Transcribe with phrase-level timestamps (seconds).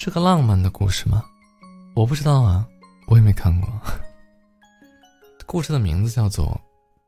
[0.00, 1.24] 是个浪漫的故事吗？
[1.92, 2.64] 我不知道啊，
[3.08, 3.68] 我也没看过。
[5.44, 6.46] 故事的名字叫做《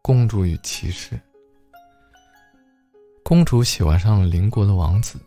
[0.02, 1.14] 公主与骑士》。
[3.22, 5.20] 公主喜欢上了邻国的王子，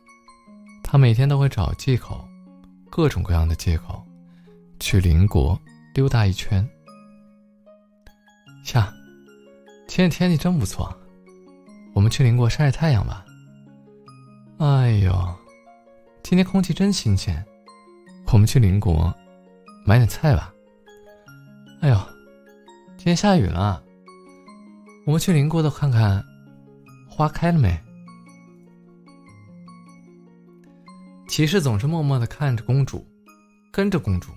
[0.84, 2.28] 她每天都会找借口，
[2.90, 4.04] 各种各样的借口，
[4.78, 5.58] 去邻国
[5.96, 6.70] 溜达一圈。
[8.74, 8.94] 呀，
[9.88, 10.94] 今天天气真不错，
[11.94, 13.26] 我们去邻国晒晒太阳吧。
[14.58, 15.36] 哎呦，
[16.24, 17.42] 今天空气真新鲜。
[18.34, 19.14] 我们去邻国
[19.86, 20.52] 买点菜吧。
[21.82, 21.96] 哎呦，
[22.98, 23.84] 今天下雨了。
[25.06, 26.26] 我们去邻国的看看，
[27.08, 27.80] 花开了没？
[31.28, 33.06] 骑士总是默默的看着公主，
[33.72, 34.32] 跟着公主。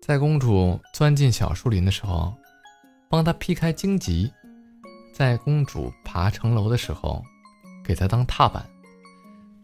[0.00, 2.32] 在公主钻进小树林的时候，
[3.08, 4.30] 帮她劈开荆棘；
[5.12, 7.24] 在公主爬城楼的时候，
[7.84, 8.64] 给她当踏板。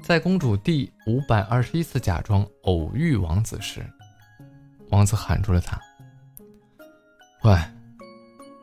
[0.02, 3.84] 在公主第五百二十一次假装偶遇王子时，
[4.90, 5.80] 王子喊住了她
[7.42, 7.58] ：“喂，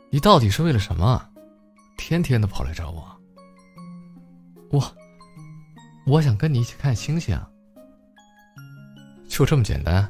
[0.09, 1.22] 你到底是为了什么？
[1.98, 3.06] 天天的跑来找我？
[4.72, 4.81] 我，
[6.06, 7.38] 我想跟你一起看星星。
[9.28, 10.09] 就这么简单。”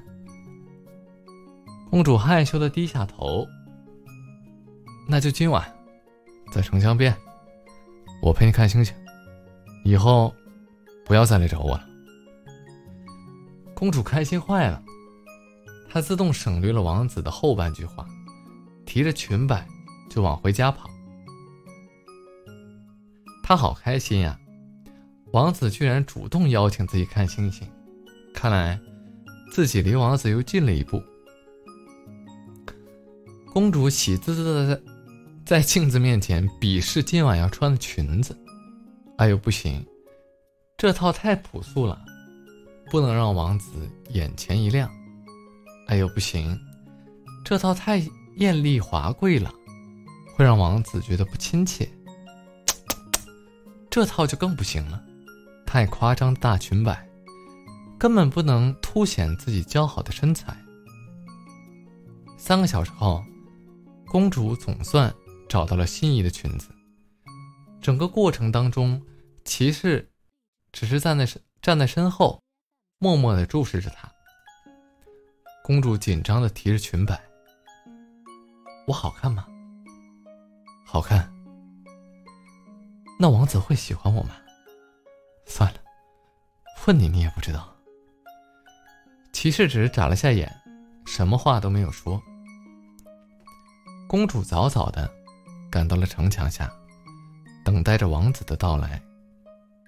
[1.89, 3.47] 公主害羞的低下头。
[5.07, 5.67] 那就今晚，
[6.51, 7.15] 在城墙边，
[8.21, 8.93] 我陪你看星星。
[9.83, 10.31] 以后。
[11.05, 11.87] 不要再来找我了。
[13.75, 14.81] 公主开心坏了，
[15.89, 18.07] 她自动省略了王子的后半句话，
[18.85, 19.67] 提着裙摆
[20.09, 20.89] 就往回家跑。
[23.43, 24.39] 她好开心呀，
[25.33, 27.67] 王子居然主动邀请自己看星星，
[28.33, 28.79] 看来
[29.51, 31.03] 自己离王子又近了一步。
[33.51, 34.81] 公主喜滋滋的
[35.45, 38.35] 在镜子面前比试今晚要穿的裙子，
[39.17, 39.85] 哎呦不行！
[40.83, 41.97] 这套太朴素了，
[42.91, 44.91] 不能让王子眼前一亮。
[45.87, 46.59] 哎呦，不行，
[47.45, 48.05] 这套太
[48.35, 49.49] 艳丽华贵了，
[50.35, 51.89] 会让王子觉得不亲切。
[53.89, 55.01] 这套就更不行了，
[55.65, 57.07] 太夸张的大裙摆，
[57.97, 60.53] 根本不能凸显自己姣好的身材。
[62.37, 63.23] 三个小时后，
[64.07, 65.09] 公主总算
[65.47, 66.67] 找到了心仪的裙子。
[67.79, 69.01] 整个过程当中，
[69.45, 70.09] 骑士。
[70.73, 72.41] 只是站在身站在身后，
[72.97, 74.11] 默默的注视着他。
[75.63, 77.21] 公主紧张的提着裙摆。
[78.87, 79.45] 我好看吗？
[80.85, 81.31] 好看。
[83.17, 84.31] 那王子会喜欢我吗？
[85.45, 85.79] 算了，
[86.87, 87.73] 问你你也不知道。
[89.31, 90.51] 骑士只是眨了下眼，
[91.05, 92.21] 什么话都没有说。
[94.07, 95.09] 公主早早的
[95.71, 96.71] 赶到了城墙下，
[97.63, 99.01] 等待着王子的到来。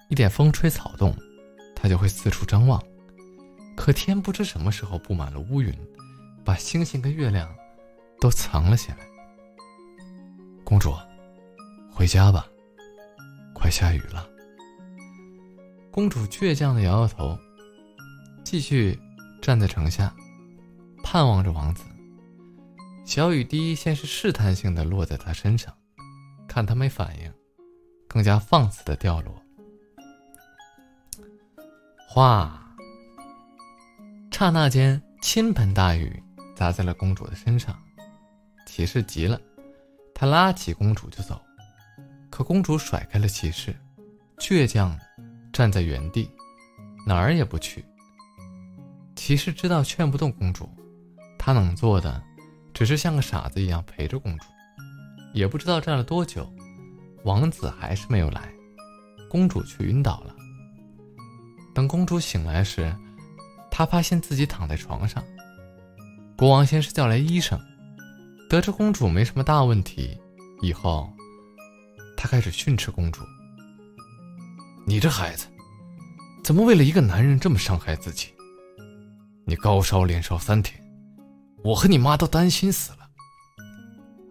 [0.10, 1.16] 一点风吹草动，
[1.76, 2.82] 他就会四处张望。
[3.76, 5.74] 可天不知什么时候布满了乌云，
[6.44, 7.54] 把星星跟月亮
[8.22, 8.98] 都藏了起来。
[10.64, 10.94] 公主，
[11.92, 12.48] 回家吧，
[13.54, 14.28] 快下雨了。
[15.92, 17.38] 公主倔强的摇摇头，
[18.44, 19.00] 继续
[19.42, 20.14] 站在城下，
[21.04, 21.84] 盼望着王子。
[23.06, 25.74] 小雨滴先是试探性的落在他身上，
[26.48, 27.32] 看他没反应，
[28.08, 29.45] 更加放肆的掉落。
[32.16, 32.50] 哗！
[34.32, 36.24] 刹那间，倾盆大雨
[36.56, 37.78] 砸在了公主的身上。
[38.66, 39.38] 骑士急了，
[40.14, 41.42] 他拉起公主就走，
[42.30, 43.76] 可公主甩开了骑士，
[44.38, 44.98] 倔强
[45.52, 46.32] 站在原地，
[47.06, 47.84] 哪儿也不去。
[49.18, 50.70] 骑士知道劝不动公主，
[51.38, 52.24] 他能做的
[52.74, 54.46] 只是像个傻子一样陪着公主。
[55.34, 56.50] 也不知道站了多久，
[57.26, 58.54] 王子还是没有来，
[59.30, 60.34] 公主却晕倒了。
[61.76, 62.92] 等公主醒来时，
[63.70, 65.24] 她发现自己躺在床上。
[66.38, 67.60] 国王先是叫来医生，
[68.50, 70.18] 得知公主没什么大问题，
[70.62, 71.12] 以后，
[72.18, 73.22] 他开始训斥公主
[74.88, 75.48] ：“你这孩子，
[76.44, 78.30] 怎么为了一个男人这么伤害自己？
[79.46, 80.82] 你高烧连烧三天，
[81.64, 83.00] 我和你妈都担心死了。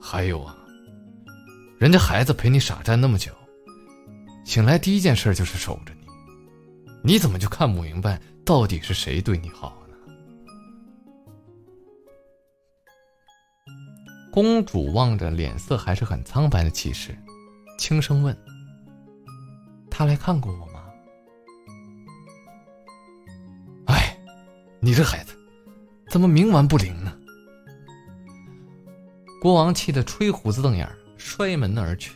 [0.01, 0.57] 还有啊，
[1.79, 3.33] 人家孩子陪你傻站那么久，
[4.45, 5.94] 醒来第一件事就是守着
[7.05, 9.95] 你。”怎么就看不明白，到底是谁对你好呢？
[14.33, 17.17] 公主望着脸色还是很苍白的骑士，
[17.79, 18.37] 轻声问
[19.89, 20.85] ：“他来看过我吗？”
[23.87, 24.19] 哎，
[24.81, 25.37] 你这孩子，
[26.11, 27.17] 怎么冥顽不灵呢？
[29.41, 32.11] 国王气得吹胡子瞪眼，摔门而去。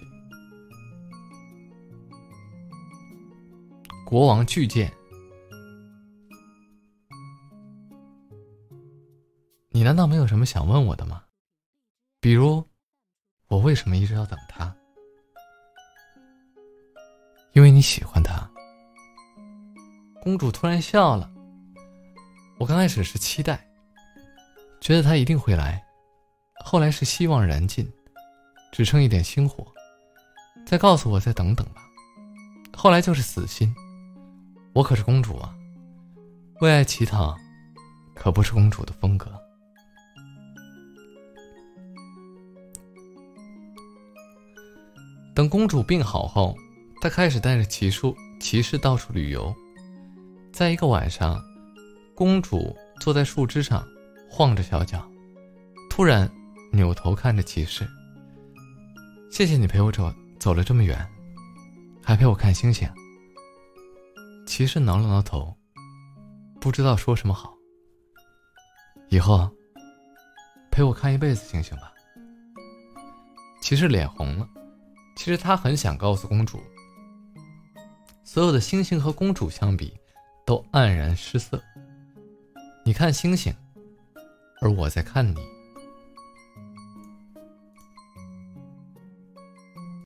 [4.09, 4.91] 国王巨剑
[9.69, 11.23] 你难道没有什么想问我的吗？
[12.19, 12.65] 比如
[13.49, 14.75] 我为什么一直要等他？
[17.53, 18.51] 因为你喜欢他。
[20.23, 21.31] 公主突然笑了。
[22.59, 23.63] 我刚开始是期待
[24.81, 25.85] 觉得他一定会来。
[26.65, 27.87] 后来是希望燃尽
[28.73, 29.67] 只剩一点星火。
[30.65, 31.83] 再告诉我再等等吧。
[32.75, 33.71] 后来就是死心。
[34.75, 35.53] 我可是公主啊，
[36.61, 37.37] 为爱乞讨，
[38.15, 39.33] 可不是公主的风格。
[45.35, 46.57] 等公主病好后，
[47.01, 49.55] 她开始带着骑术骑士到处旅游。
[50.53, 51.41] 在一个晚上，
[52.15, 53.85] 公主坐在树枝上，
[54.29, 55.09] 晃着小脚，
[55.89, 56.31] 突然
[56.73, 57.89] 扭头看着骑士
[59.31, 61.05] ：“谢谢你陪我走走了这么远，
[62.03, 62.89] 还陪我看星星。”
[64.49, 65.55] 骑士挠了挠头，
[66.59, 67.55] 不知道说什么好。
[69.11, 69.47] 以后
[70.71, 71.93] 陪我看一辈子星星吧。
[73.61, 74.49] 骑士脸红了，
[75.17, 76.59] 其实他很想告诉公主，
[78.25, 79.95] 所有的星星和公主相比，
[80.47, 81.63] 都黯然失色。
[82.87, 83.55] 你看星星，
[84.63, 85.37] 而我在看你。